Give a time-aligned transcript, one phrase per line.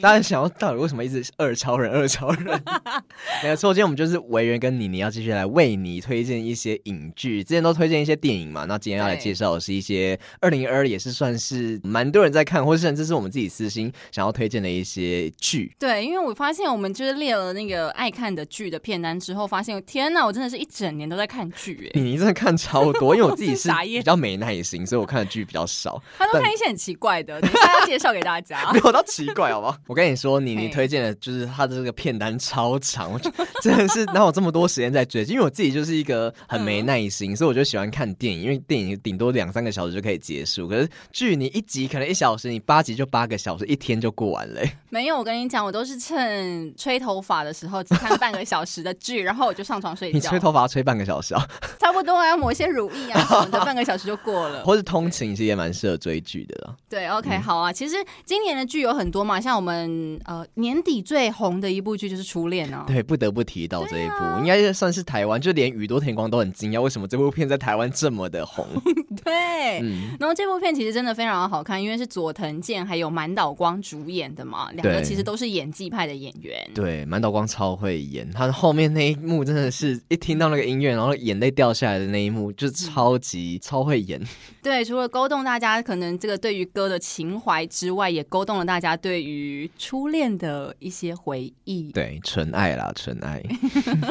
[0.00, 0.02] 妮。
[0.02, 2.62] 大家想要到底为什么一直二超人、二超人？
[3.42, 7.42] 没有错，今天我们就是委员跟妮妮要继续来为你推荐一些影剧。
[7.44, 15.72] 之前都推荐一些电影嘛，那今天要来介绍的是一些二零二二也是算是蛮多人在看，或是甚至是我们自己私心想要推荐的一些剧。
[15.78, 22.00] 对，因为我发现我们就是列了那个爱看的剧的片单之后，发现天哪，我真的是一整年都在看剧哎！
[22.00, 26.00] 妮妮真的看超多，因为我自己是 比较没耐心，所以我看的剧比较少。
[26.18, 28.70] 他都看一些很奇怪的，等一下要介绍给大家。
[28.72, 29.76] 没有到奇怪，好不好？
[29.90, 33.20] 我跟你说，你你推荐的就是他的这个片单超长，
[33.60, 35.24] 真的是哪有这么多时间在追？
[35.24, 40.68] 因为我自己就是一个很没耐心，嗯、所以我就喜欢看电影，因为电影顶多两三个小时就可以结束。
[40.68, 44.62] 可是剧你一集可能一小时，你八集就八个小时，一天就过完了。
[44.90, 50.14] 没有，我跟你讲，我都是趁吹头发的时候只看半个小时的剧，然后我就上床睡觉。
[50.14, 51.44] 你吹头发吹半个小时啊？
[51.80, 54.62] 差不多啊，要抹一些乳液啊什么的，半个小时就过了。
[54.64, 56.76] 或是通勤其实也蛮适合追剧的了。
[56.88, 57.72] 对，OK，好啊。
[57.72, 59.79] 其实今年的剧有很多嘛，像我们
[60.24, 62.84] 呃年底最红的一部剧就是《初恋》哦。
[62.86, 68.66] 对，不得不提到这一部，啊、应该算是台湾，就连宇多田光都很惊讶，为什么这部片在台湾这么的红？
[69.24, 76.58] 对，嗯、然后这部片其实真的非常的好看，因为是佐藤健还有满岛光主演的嘛，两个其实都是演技派的演员。
[76.74, 84.20] 对，满岛光超会演，他后面那一幕真的是一听到那个音乐，然后眼泪掉下来的那一幕，就超级、嗯、超会演。
[84.62, 91.90] 对，除了勾动大家可能这个对于歌的情怀之外，也勾动了大家对于初恋的一些回忆。
[91.92, 93.42] 对，纯爱啦，纯爱。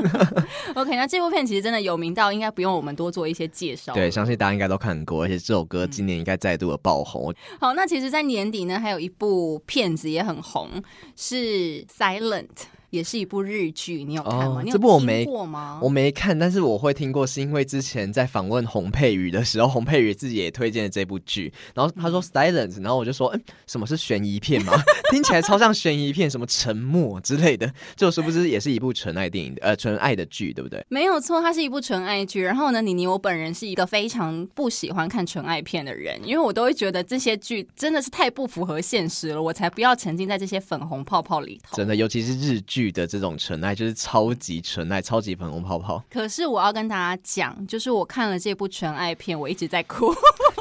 [0.76, 3.94] OK，那这部片其实真的有名到应该不用我们多做一些介绍。
[3.94, 7.32] 对，相信大家应该都看过，而且这首歌今年应该再度的爆红。
[7.32, 10.70] 嗯、好，那其实，在年底呢，还有一部片子也很红，
[11.16, 11.36] 是
[11.88, 12.48] 《Silent》。
[12.90, 14.46] 也是一部日剧，你有看吗？
[14.58, 15.80] 哦、你有听过吗？
[15.82, 24.74] 我没看，但是我会听过，是因为之前在访问洪佩瑜的时候，洪佩瑜自己也推荐了这部剧，然后他说 Silence，然后我就说，嗯，什么是悬疑片吗？
[25.12, 30.84] 听起来超像悬疑片，什么沉默之类的，就是不是也是一部纯爱电影的，呃，纯爱的剧，对不对？
[30.90, 32.42] 没有错，它是一部纯爱剧。
[32.42, 41.78] 然后呢，妮妮，我本人是一个非常不喜欢看纯爱片的人，因为我都会觉得这些剧真的是太不符合现实了，我才不要沉浸在这些粉红泡泡里头。
[41.78, 42.79] 真的，尤其是日剧。
[42.80, 46.02] 剧的这种纯爱就是超级纯爱，超级粉红泡泡。
[46.10, 50.16] 可是我要跟大家讲，就是我看了这部纯爱片，我一直在哭。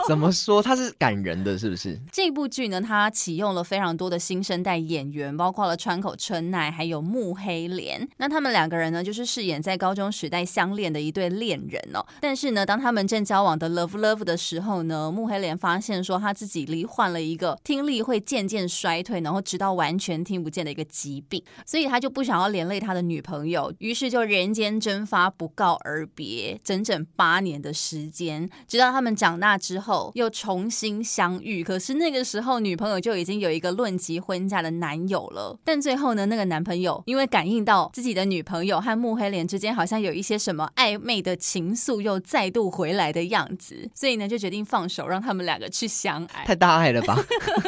[0.08, 0.60] 怎么说？
[0.60, 1.96] 它是感人的，是不是？
[2.10, 8.08] 这部剧呢，它启用了非常多的新生代演员，包括了川口春奈，还有木黑莲。
[8.16, 12.04] 那他们两个人呢，就是饰演在高中时代相恋的一对恋人哦。
[12.20, 22.08] 但是呢，当他们正交往的 love love 的时候呢，木黑莲发现说他自己罹患了一个听力会渐渐衰退，然后直到完全听不见的一个疾病，所以他就。
[22.18, 31.62] 不想要连累他的女朋友，于是就人间蒸发，不告而别，整整八年的时间，直到他们长大之后又重新相遇。
[31.62, 35.58] 可是那个时候，女朋友就已经有一个论及婚嫁的男友了。
[35.64, 46.44] 但最后呢，那个男朋友因为感应到自己的女朋友和慕黑莲之间好像有一些什么暧昧的情愫又再度回来的样子， 所以呢，就决定放手，让他们两个去相爱。
[46.48, 47.16] 太大爱了吧？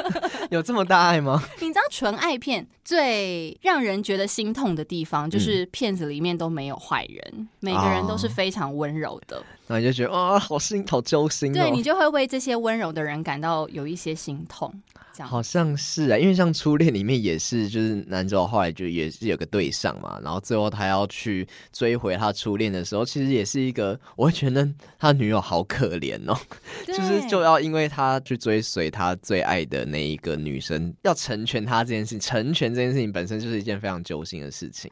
[0.51, 1.43] 有这么大爱吗？
[1.61, 9.41] 你知道纯爱片最让人觉得心痛的地方，就是片子里面都没有坏人，嗯、每个人都是非常温柔的。
[9.69, 11.55] 那你就觉得啊，好心，好揪心哦。
[11.55, 14.75] 对，你就会为这些温柔的人感到有一些心痛。
[15.21, 24.67] 这样好像是啊，因为像初恋里面也是，就是男主角后来就也是有个对象嘛，然后最后他要去追回他初恋的时候，其实也是一个，我会觉得
[24.99, 26.35] 他女友好可怜哦，
[26.87, 34.91] 就是就要因为他去追随他最爱的那一个女生，要成全他这件事情，成全这件事情本身就是一件非常揪心的事情。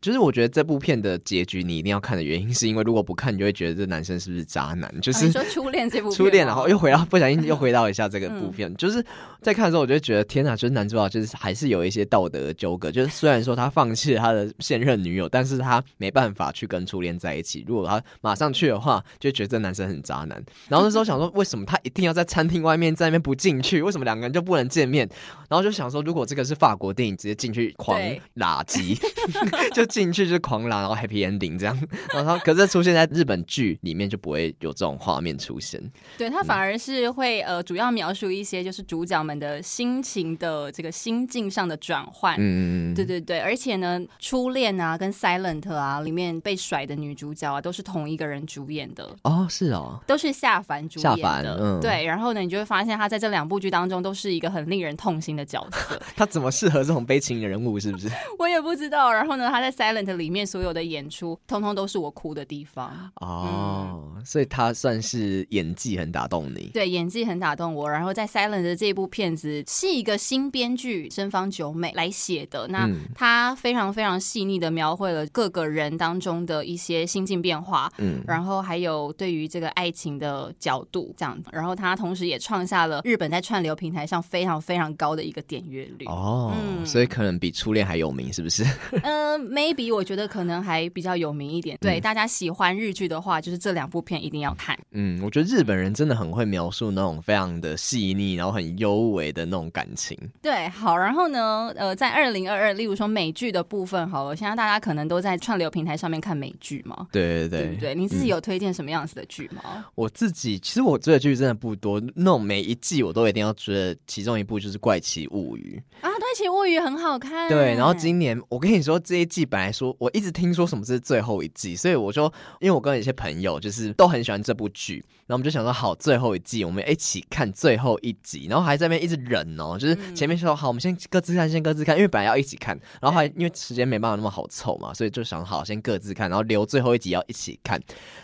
[0.00, 4.92] 就是我觉得这部片的结局你一定要看的原因，是因为如果不看，你就会觉得这男生是不是渣男？
[5.00, 9.04] 就是、啊、说初恋这部片初恋，然后又回到不小心 又回到一下这个部片，嗯、就是
[9.42, 10.54] 在看的时候，我就觉得天哪！
[10.54, 12.90] 就是男主角就是还是有一些道德纠葛。
[12.92, 17.64] 就是虽然说他放弃了他的现任女友，但是他没办法去跟初恋在一起。
[17.66, 20.42] 如果他马上去的话，就觉得这男生很渣男。
[20.68, 23.82] 然后那时候想说，为什么他一定要在餐厅外面在那边不进去？
[23.82, 25.08] 为什么两个人就不能见面？
[25.48, 28.00] 然后就想说，如果这个是法国电影，直接进去狂
[28.36, 28.98] 垃圾，
[29.72, 31.78] 就进去就狂拉，然后 happy ending 这样。
[32.14, 35.82] 然后可是出现在日本剧里面就不会有这种画面出现。
[36.16, 42.34] 对，他反而是会呃，主要描述一些就是主角们的心情的这个心境上的转换。
[42.36, 49.08] 嗯嗯嗯对对对，而且呢，初恋啊跟 Silent 啊里面被甩的女主角啊，都是同一个人主演的。
[49.22, 51.58] 哦，是哦，都是夏凡主演的。
[51.60, 52.04] 嗯，对。
[52.04, 56.00] 然后呢，你就会发现他在这两部剧当中都是一个很令人痛心的角色。
[56.16, 57.78] 他怎么适合这种悲情的人物？
[57.78, 58.08] 是不是？
[58.38, 59.12] 我也不知道。
[59.12, 62.92] 然后呢，他在 Silent 里面所有的演出，通通都是我哭的地方。
[63.20, 66.70] 哦，嗯、所以他算是演技很打动你。
[66.74, 67.88] 对，演技很打动我。
[67.88, 72.66] 然后在 Silent 的这部片子是一个新编剧深方久美来写的。
[72.66, 77.88] 那他非常非常细腻的描绘了各个人当中的一些心境变化。
[77.98, 81.40] 嗯，然后还有对于这个爱情的角度这样。
[81.52, 86.06] 然后他同时也创下了日本在串流平台上非常非常高的一个点阅率。
[86.06, 88.64] 哦，嗯、所以可能比初恋还有名，是不是？
[89.02, 91.76] 嗯、 呃、，maybe 我觉得可能还比较有名一点。
[91.80, 94.78] 对，嗯、大家喜欢日剧的话，就是这两部片一定要看。
[94.92, 100.18] 嗯，我觉得日本人真的很会描述那种非常的细腻，然后很优美的那种感情。
[100.40, 107.06] 对，好，然后呢，呃，在二零二二，例如说美剧的部分，好了，现在大家可能都在串流平台上面看美剧嘛。
[107.12, 107.94] 对对对，对不对？
[107.94, 109.62] 你自己有推荐什么样子的剧吗？
[109.76, 117.48] 嗯、我自己其实我追的剧真的不多，那种每一季我都一定要追的，其中一部就是《怪奇物语》啊，《怪奇物语》很好看。
[117.48, 137.80] 对，然后今年我跟你说这一季本来说我一直听说什么是最后一季，所以我说，因为我跟一些朋友就是都很喜欢这部剧，然后我们就想说好，最后一季我们一起看最后一集，然后还在那边一直忍哦，就是前面说好，我们先各自看，先各自看，因为本来要一起看，然后还因为时间没办法那么好凑嘛，所以就想好先各自看，然后留最后一集要一起看，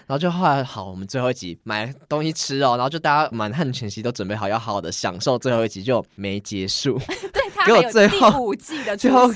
[0.07, 6.99] 然后就后来好，我们最后一集买东西吃哦，然后就大家满汉全席都准备好，要好好的享受最后一集，就没结束。
[7.33, 9.29] 对， 给我最后第五季的 最后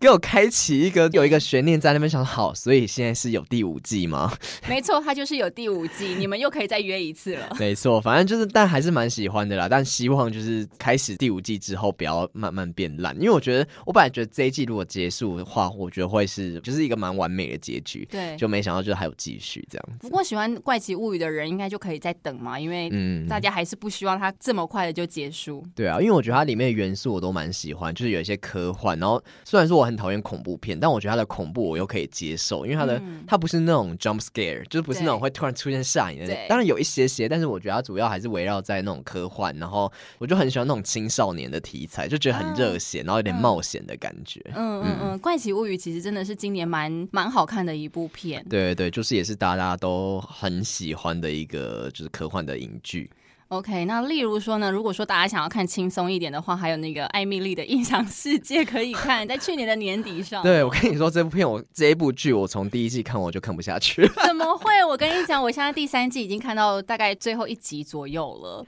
[0.00, 4.32] 给我开启一个有一个悬念在那边，想好，所以现在是有第五季吗？
[4.68, 7.56] 没错，它就是有第五季， 你们又可以再约一次了。
[7.58, 9.68] 没错，反正就是，但还是蛮喜欢的啦。
[9.68, 18.06] 但希望就是开始第五季之后不要慢慢变烂，因为我觉得我本来觉得这一季如果结束的话，我觉得会是就是一个蛮完美的结局。
[18.10, 20.08] 对，就没想到就是还有继续这样子。
[20.08, 25.64] 不过喜欢怪奇物语的人应该就可以再等嘛，因为嗯，大家还是不希望它这么快的就结束。
[25.74, 36.36] 对啊，因为我觉得它里面的元素我都蛮喜欢，就是有一些科幻，然后虽然说我很讨厌恐怖片，但我觉得它的恐怖我又可以接受，因为它的、嗯、它不是那种 jump scare，就是不是那种会突然出现吓你的。
[36.48, 44.40] 当然有一些些，但是我觉得它主要还是围绕在那种科幻，然后我就很喜欢那种青少年的题材，就觉得很热血，然后有点冒险的感觉。
[44.54, 48.44] 嗯嗯嗯，怪奇物语其实真的是今年蛮蛮好看的一部片。
[48.48, 53.10] 对对对，就是也是大家都很喜欢的一个就是科幻的影剧。
[53.48, 60.42] OK，那例如说呢，如果说大家想要看轻松一点的话，还有那个艾米丽的异想世界可以看，在去年的年底上。
[60.42, 64.04] 对，我跟你说，这部片我这一部剧我从第一季看我就看不下去。
[64.26, 64.84] 怎么会？
[64.84, 68.66] 我跟你讲，我现在第三季已经看到大概最后一集左右了。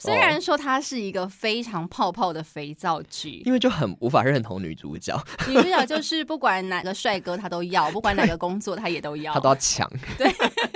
[0.00, 5.18] 虽然说它是一个非常泡泡的肥皂剧，因为就很无法认同女主角。
[5.48, 9.90] 女主角就是不管哪个帅哥她都要，不管哪个工作她也都要，她都要抢。
[10.16, 10.30] 对，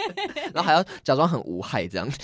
[0.52, 2.18] 然后还要假装很无害这样子。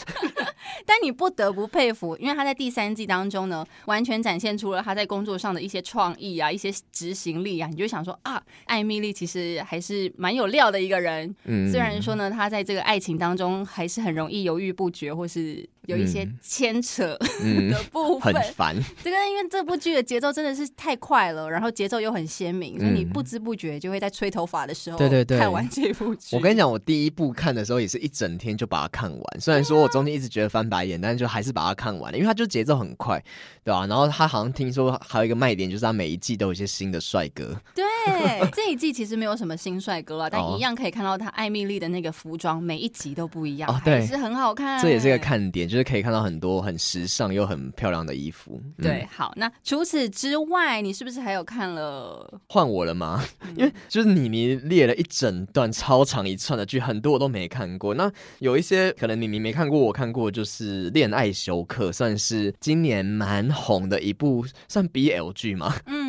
[0.87, 11.35] 但你不得不佩服，因为他在第三季当中呢，完全展现出了他在工作上的一些创意啊，一些执行力啊，你就想说啊，艾米丽其实还是蛮有料的一个人。
[11.45, 18.77] 嗯，虽然说呢，他在这个爱情当中还是很容易犹豫不决，或是有一些牵扯的部分，很烦。
[19.03, 26.37] 这个因为这部剧的节奏真的是太快了，然后节奏又很鲜明，所以你不知不觉就会在吹头发的时候，对对对，看完这部剧。
[26.37, 33.19] 我跟你讲，我第一部看的时候也是一整天就把它看完，虽然说我中间一直觉得翻白眼，但是就还是把它看完了，因为它就节奏很快，
[33.65, 33.87] 对吧、啊？
[33.87, 37.59] 然后他好像听说还有一个卖点，就是他每一季都有一些新的帅哥。
[37.75, 37.85] 对，
[38.53, 44.83] 这一季其实没有什么新帅哥了，但一样可以看到他艾米丽的那个服装，每一集都不一样，哦、对，是很好看。
[44.83, 48.61] 这也是一个看点，就是可以看到很多很时尚又很漂亮的衣服。
[48.79, 52.41] 嗯、对，好，那除此之外，你是不是还有看了？
[52.49, 53.25] 换我了吗？
[53.41, 57.95] 嗯、 因为就是妮妮列了一整段超长一串的剧，很多我都没看过。
[57.95, 60.89] 那有一些可能妮妮没看过，我看过，就是。
[60.89, 65.75] 恋爱休克算是今年蛮红的一部，算 BL 剧吗？
[65.87, 66.08] 嗯，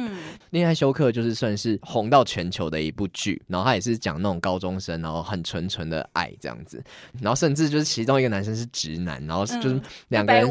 [0.51, 6.83] 恋爱休克就是算是红到全球的一部剧，然后他也是讲那种高中生，然后很纯纯的爱这样子，
[7.21, 10.47] 然后甚至就是其中一个男生是直男，然后就是两个人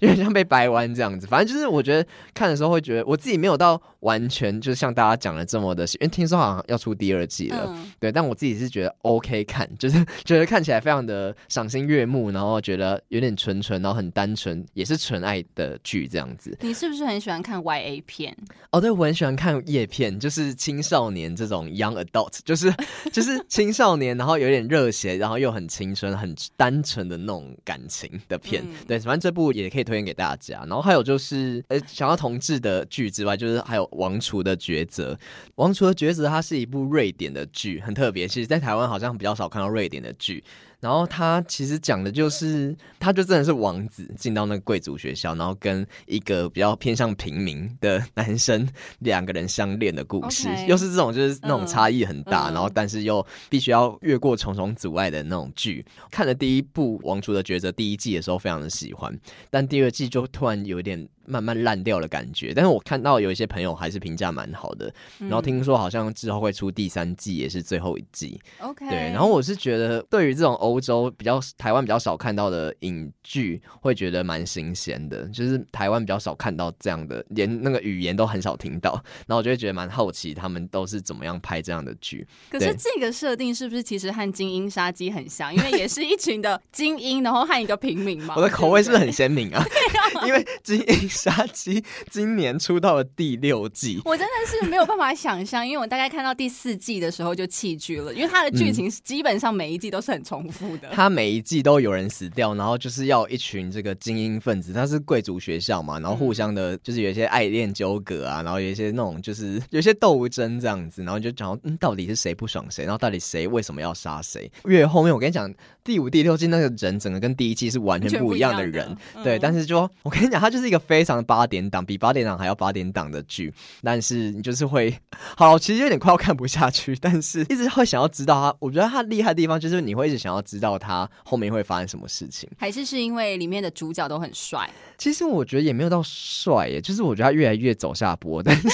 [0.00, 1.26] 有点像被掰弯这样子。
[1.26, 8.12] 反正就是我觉得看的时候会觉得，我自己没有到完全就是像大家讲的这么的，因为听说好像要出第二季了，嗯、对。
[8.12, 16.56] 但我自己是觉得 OK 看，就是觉得看起来非常的赏心悦目，然后觉得有点纯纯，然后很单纯，也是纯爱的剧这样子。
[16.60, 18.36] 你是不是很喜欢看 YA 片？
[18.70, 22.72] 哦，对，我很喜欢看叶片， 就是青少年这种 young adult，就是
[23.12, 28.62] 就是青少年，然后有点热血，然后又很青春、很单纯的那种感情的片。
[28.64, 30.58] 嗯、对，反正这部也可以推荐给大家。
[30.60, 35.12] 然后还有就是，呃，想要同志的剧之外，就是还有《王厨的抉择》。
[35.56, 38.28] 《王厨的抉择》它是一部瑞典的剧，很特别。
[38.28, 40.42] 其实，在台湾好像比较少看到瑞典的剧。
[40.84, 50.66] 然后他其实讲的就是，他就真的是王子进到那个贵族学校，然后跟一个比较偏向平民的男生两个人相恋的故事，Okay.
[50.66, 55.82] 又是这种就是那种差异很大，嗯、然后但是又必须要越过重重阻碍的那种剧。
[56.10, 61.08] 看了第一部《王族的抉择》第一季的时候非常的喜欢，但第二季就突然有点。
[61.26, 68.40] 慢慢烂掉的感觉，但是我看到有一些朋友还是评价蛮好的，嗯、然后听说好像之后会出第三季，也是最后一季。
[68.60, 78.92] OK，对，然后我是觉得对于这种欧洲比较台湾比较少看到的影剧，会觉得蛮新鲜的，就是台湾比较少看到这样的，连那个语言都很少听到，
[79.26, 82.26] 然后我就会觉得蛮好奇他们都是怎么样拍这样的剧。
[82.50, 85.54] 可是这个设定是不是其实和《精英杀机》很像？
[85.54, 88.34] 因为也是一群的精英，然后和一个平民嘛。
[88.38, 89.64] 我的口味是不是很鲜明啊？
[90.26, 91.08] 因为精英。
[91.14, 100.88] 杀机今年出到了第六季， 我真的是没有办法想象，因为我大概看到第四季的时候就弃剧了，因为它的剧情基本上每一季都是很重复的。
[100.92, 114.50] 它、嗯、每一季都有人死掉，然后就是要一群这个精英分子，他是贵族学校嘛，然后互相的就是有一些爱恋纠葛啊，然后有一些那种就是有些斗争这样子，然后就讲嗯，到底是谁不爽谁，然后到底谁为什么要杀谁？
[114.64, 115.52] 越后面我跟你讲，
[115.84, 121.34] 第五、第六季那个人整个跟第一季是完全不一样的人，嗯、对，但是就 我跟你讲，他就是一个非常八。
[121.34, 124.96] 八点档比八点档还要八点档的剧，但是你就是会
[125.36, 128.56] 好，其实有点快要看不下去，但是一直会想要知道他。
[128.60, 134.70] 我觉得他厉害的地方就是你会一直想要知道他后面会发生什么事情，还是是因为里面的主角都很帅？
[134.96, 138.68] 其实我觉得也没有到帅耶，就是我觉得他越来越走下坡，但是。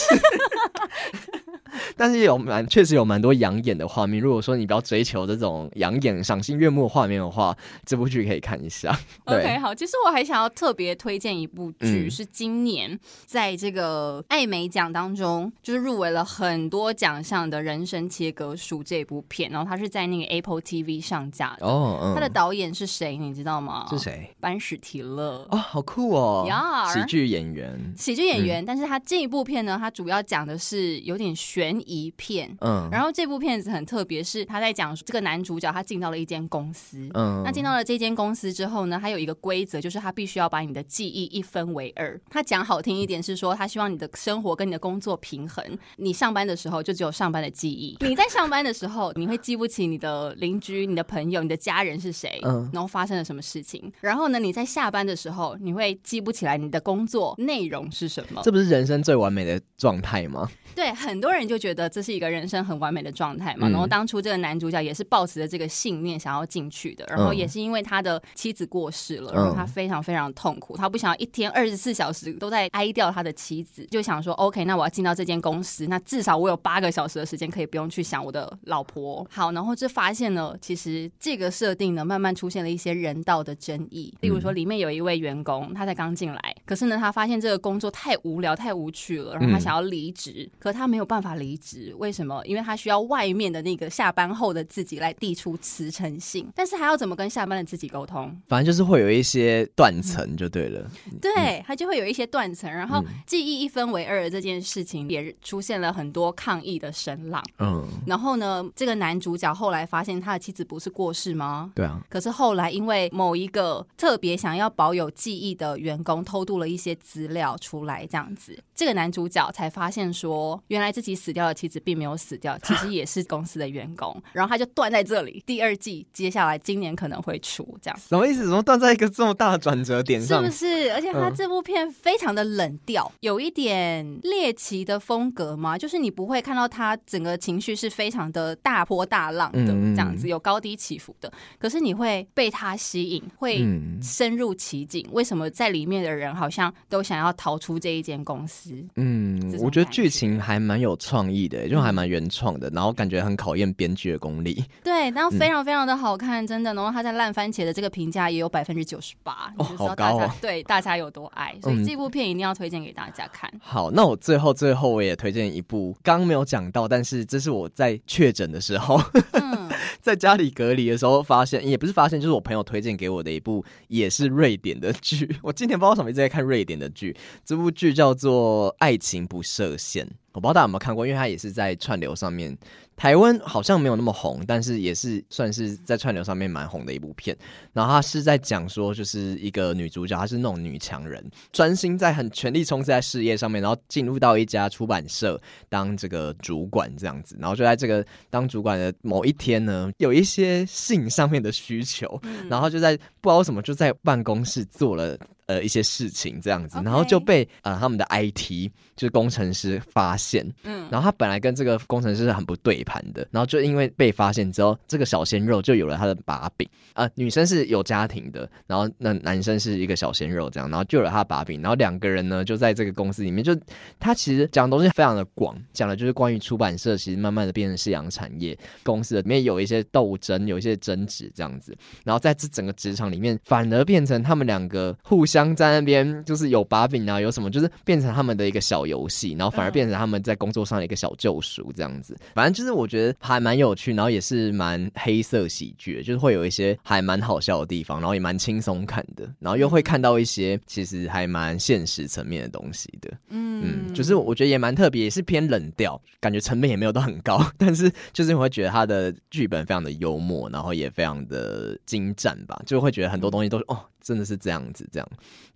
[1.96, 4.20] 但是有蛮确实有蛮多养眼的画面。
[4.20, 8.98] 如果说你比较追求这种养眼、赏心悦目的画面的话，这部剧可以看一下。
[9.24, 9.74] OK，好。
[9.74, 19.50] 其实我还想要特别推荐一部剧，嗯、是今年在这个艾美奖当中就是入围了很多奖项的《人生切割术》这部片。
[19.50, 21.66] 然后它是在那个 Apple TV 上架的。
[21.66, 23.16] 哦，嗯、它的导演是谁？
[23.16, 23.86] 你知道吗？
[23.90, 24.30] 是谁？
[24.40, 25.46] 班史提勒。
[25.50, 26.44] 哦，好酷哦！
[26.46, 27.94] 呀喜剧演员。
[27.96, 32.10] 喜剧演员，嗯、但是他这一部片呢，它主要讲的是有点悬疑。
[32.16, 42.20] 片，嗯，然后这部片子很特别，是他在讲这个男主角他进到了一间公司，嗯，那进到了这间公司之后呢，他有一个规则，就是他必须要把你的记忆一分为二。
[42.28, 45.64] 他讲好听一点是说，他希望你的生活跟你的工作平衡。
[45.96, 53.90] 你上班的时候就只有上班的记忆， 你在上班的时候你会记不起你的邻居、你的朋友、你的家人是谁，嗯，然后发生了什么事情。
[54.00, 58.42] 然后呢，你在下班的时候你会记不起来你的工作内容是什么。
[58.44, 60.50] 这不是人生最完美的状态吗？
[60.74, 63.68] 对，很多人就觉得这是一个人生很完美的状态嘛。
[63.68, 67.04] 嗯、然后当初这个男主角也是抱持着这个信念想要进去的。
[67.08, 79.26] 然后也是因为他的妻子过世了，嗯、然后他非常非常痛苦，他不想要一天二十四小时都在哀悼他的妻子，就想说 OK，那我要进到这间公司，那至少我有八个小时的时间可以不用去想我的老婆。
[79.28, 84.14] 好，然后就发现了，其实这个设定呢，慢慢出现了一些人道的争议。
[84.20, 90.46] 例如说，里面有一位员工，他才刚进来，可是呢，他发现这个工作太无聊、太无趣了，然后他想要离职。
[90.46, 92.40] 嗯可他没有办法离职，为什么？
[92.44, 98.30] 因为他需要外面的那个下班后的自己来递出辞呈信，但是还要怎么跟下班的自己沟通？
[98.46, 100.88] 反正就是会有一些断层，就对了。
[101.06, 107.42] 嗯、对，他就会有一些断层，然后记忆一分为二的这件事情也出现了很多抗议的声浪。
[107.58, 111.72] 嗯，然后呢，这个男主角后来发现他的妻子不是过世吗？
[111.74, 112.00] 对啊。
[112.08, 120.60] 可是后来因为某一个特别想要保有记忆的员工偷渡了一些资料出来，这样子，这个男主角才发现说。
[120.68, 124.14] 原来自己死掉的妻子并没有死掉， 其实也是公司的员工。
[124.32, 125.42] 然后他就断在这里。
[125.46, 128.44] 第二季接下来今年可能会出，这样什么意思？
[128.44, 130.42] 怎么断在一个这么大的转折点上？
[130.42, 130.92] 是不是？
[130.92, 141.32] 而且他这部片非常的冷调，嗯、有一点猎奇的风格嘛，就是你不会看到他整个情绪是非常的大波大浪的这样子，有高低起伏的。
[141.58, 143.64] 可是你会被他吸引，会
[144.02, 145.06] 深入其境。
[145.12, 148.84] 为什么在里面的人好像都想要逃出这一间公司。
[148.96, 149.19] 嗯，
[149.58, 154.62] 我觉得剧情还蛮有创意的，就还蛮原创的，然后感觉很考验编剧的功力。
[154.84, 156.74] 对，然后非常非常的好看，真的。
[156.74, 160.36] 然后他在烂番茄的这个评价也有百分之九十八，哦，好高啊！
[160.40, 163.48] 对，大家有多爱，所以这部片一定要推荐给大家看。
[163.54, 169.00] 嗯、好，那我最后最后我也推荐一部，刚没有讲到，但是这是我在确诊的时候。
[169.32, 169.70] 嗯
[170.02, 175.36] 在家里隔离的时候，发现也不是发现，就是我朋友推荐给我的一部，也是瑞典的剧。
[175.42, 177.14] 我今天不知道为什么一直在看瑞典的剧，
[177.44, 180.06] 这部剧叫做《爱情不设限》。
[180.32, 182.56] 我不知道大家有没有看过，因为它也是在串流上面，
[182.96, 187.36] 台湾好像没有那么红，但是也是算是在串流上面蛮红的一部片。
[187.72, 197.36] 然后它是在讲说，就是一个女主角，她是那种女强人，专心在很全力冲刺在事业上面，然后进入到一家出版社当这个主管这样子。
[197.40, 205.16] 然后就在这个当主管的某一天呢，有一些性上面的需求，然后就在不知道为什么就在办公室做了。
[205.46, 216.68] 呃，一些事情这样子，然后就被呃他们的 IT 就是工程师发现，嗯，然后他本来跟这个工程师是很不对盘的，然后就因为被发现之后，这个小鲜肉就有了他的把柄。
[216.92, 223.52] 呃，女生是有家庭的，然后那男生是一个小鲜肉这样，然后就有了他的把柄，然后两个人呢就在这个公司里面，就
[223.98, 235.54] 他其实讲的东西非常的广，讲的就是关于出版社其实慢慢的变成夕阳产业，公司里面有一些斗争，有一些争执这样子，然后在这整个职场里面，反而变成他们两个互相。
[235.54, 242.16] 在那边就是有把柄啊，有什么就是变成他们的一个小游戏，然后反而变成他们在工作上的一个小救赎这样子。
[242.34, 253.10] 反正就是我觉得还蛮有趣，然后也是蛮黑色喜剧，就是会有一些还蛮好笑的地方，然后也蛮轻松看的，然后又会看到一些其实还蛮现实层面的东西的。
[253.28, 263.84] 嗯嗯，就是我觉得也蛮特别，也是偏冷调，感觉成本也没有到很高，但是就是你会觉得他的剧本非常的幽默，然后也非常的精湛吧，就会觉得很多东西都是哦。
[264.02, 265.08] 真的是这样子，这样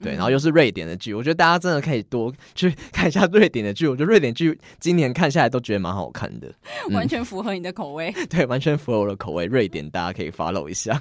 [0.03, 3.89] 对，然后又是瑞典的剧，我觉得大家真的可以多去看一下瑞典的剧。
[3.89, 6.53] 我觉得瑞典剧今年看下来都觉得蛮好看的，
[6.93, 8.13] 完全符合你的口味。
[8.17, 9.47] 嗯、对，完全符合我的口味。
[9.47, 11.01] 瑞典大家可以 follow 一下。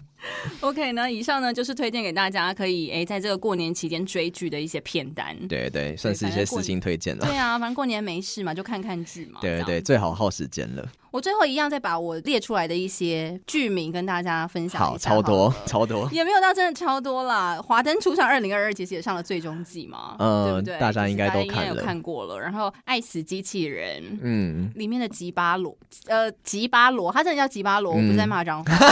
[0.61, 5.35] OK，那以上呢就是推荐给大家可以诶，在这个过年期间追剧的一些片单。
[5.47, 7.25] 对对，算是一些私心推荐了。
[7.25, 9.39] 对啊，反正过年没事嘛，就看看剧嘛。
[9.43, 10.89] 对对对，最好耗时间了。
[11.11, 15.09] 我最后一样再把我列出来的一些剧名跟大家分享一下。
[15.11, 17.61] 好，超多超多，也没有到真的超多啦。
[17.61, 20.79] 华灯初上二零二二其实也上了最终季嘛，嗯，对不对？
[20.79, 22.39] 大家应该都看了，有看过了。
[22.39, 25.75] 然后《爱死机器人》嗯，里面的吉巴罗，
[26.07, 28.73] 呃，吉巴罗，他真的叫吉巴罗，我不是在骂脏话。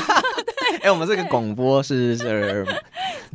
[0.82, 2.66] 哎、欸，我们这个广播是是，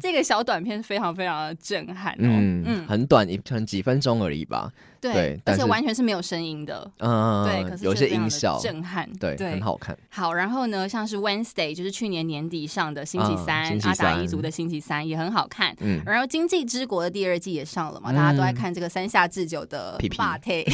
[0.01, 4.73] 这个小短片非常非常的震撼，哦，嗯嗯，很短，一可能几分钟而已吧。
[5.13, 9.97] 对，而且完全是没有声音的，嗯，对，可是有些音效震撼，对，很好看。
[10.11, 15.75] 好，然后呢，像是 Wednesday，就是去年年底上的星期三，阿达一族的星期三也很好看。
[15.80, 20.65] 嗯，然后《经济之国》的第二季也上了嘛，大家都在看这个三下智久的霸 体。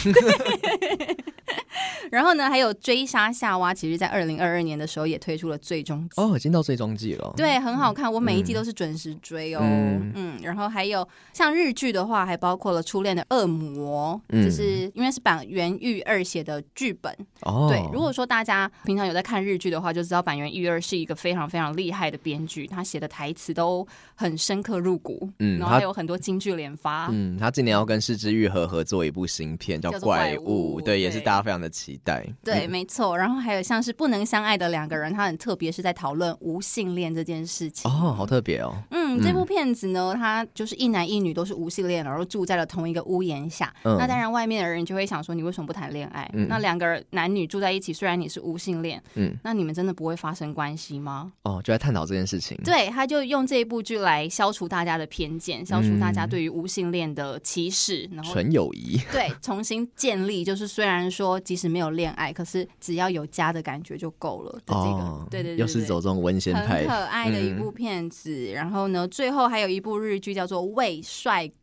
[2.10, 7.32] 然后呢，还有《追杀夏娃》，其实在二零二二年的时候也推出了最终季哦，已经到最终季了。
[7.36, 9.60] 对，很好看，我每一季都是准时追哦。
[9.62, 14.20] 嗯，然后还有像日剧的话，还包括了《初恋的恶魔》。
[14.28, 17.68] 嗯，就是因为是板垣裕二写的剧本哦。
[17.68, 25.28] 对，如果说大家平常有在看日剧的话，就知道板垣裕二是一个非常非常厉害的编剧，他写的台词都很深刻入骨。
[25.38, 27.08] 嗯，然后还有很多金句连发。
[27.10, 32.26] 嗯，他今年要跟是枝裕和合作一部新片，叫《怪物》，对，也是大家非常的期待。
[32.44, 33.16] 对，没错。
[33.16, 37.90] 然后还有像是不能相爱的两个人，他很特别，是在讨论无性恋这件事情。
[37.90, 38.74] 哦，好特别哦。
[38.90, 43.72] 嗯，这部片子呢，他就是一男一女都是无性恋，然后住在了同一个屋檐下。
[44.02, 46.28] 那当然，外面的人就会想说，你为什么不谈恋爱？
[46.34, 51.32] 嗯、那两个男女住在一起，虽然你是无性恋，嗯，那你们真的不会发生关系吗？
[51.44, 52.58] 哦，就在探讨这件事情。
[52.64, 58.98] 对，他就用这一部剧来消除大家的偏见，消除大家对于无性恋的歧视，然后纯友谊。
[59.12, 64.80] 对，重新建立，就是虽然说即使没有恋爱，可是只要有家的感觉就够了的这个。
[64.80, 68.30] 哦、对，对，对对对，又是走这种温馨派，很可爱的一部片子。
[68.32, 71.54] 嗯、然后呢，最后还有一部日剧叫做《为帅哥》，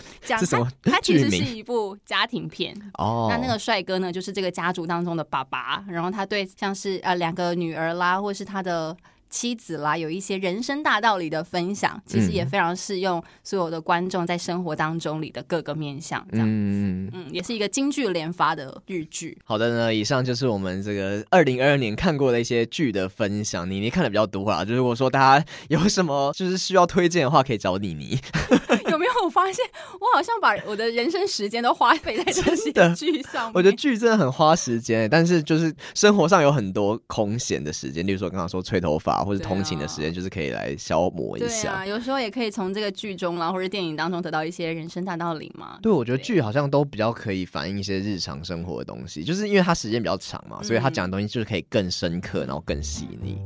[0.24, 1.96] 讲他他其实是一部。
[2.04, 8.94] 家庭片哦，那那个帅哥呢，就是这个家族当中的爸爸，然后他对像是呃两个女儿啦，或是他的
[9.30, 19.38] 妻子啦，有一些人生大道理的分享，其实也非常适用所有的观众在生活当中里的各个面向，这样子，嗯，嗯，也是一个京剧连发的日剧。
[19.44, 23.68] 好的呢，以上就是我们这个二零二二年看过的一些剧的分享。
[23.70, 28.18] 妮妮看的比较多啊，就是如果说大家有什么就是需要推荐的话，可以找妮妮。
[29.28, 33.52] 发现我好像把我的人生时间都花费在这些剧上面。
[33.54, 41.62] 我觉得剧真的很花时间，但是就是生活上有很多空闲的时间，例如说刚刚说吹头发或者通勤的时间，就是可以来消磨一下。
[41.62, 45.78] 对啊，有时候也可以从这个剧中啦，或者电影当中得到一些人生大道理嘛。
[45.82, 53.38] 对，我觉得剧好像都比较可以反映一些日常生活的东西，就是因为它时间比较长嘛，所以他讲的东西就是可以更深刻，然后更细腻。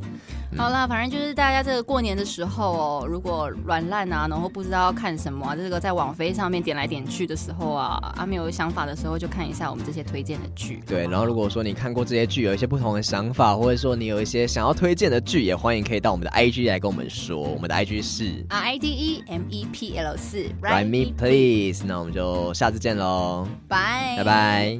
[0.52, 10.82] 嗯、好啦，反正就是大家这个过年的时候哦，如果软烂啊，然后不知道要看什么啊，这个在网飞上面点来点去的时候啊，阿没有想法的时候，就看一下我们这些推荐的剧。
[10.86, 17.40] 对，然后如果说你看过这些剧，有一些不同的想法，或者说你有一些想要推荐的剧，也欢迎可以到我们的 IG 来跟我们说。
[17.40, 21.84] 我们的 IG 是 R I D E M E P L 四 Write Me Please。
[21.86, 24.78] 那我们就下次见喽，拜拜拜。